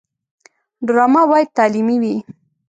[0.87, 2.15] ډرامه باید تعلیمي وي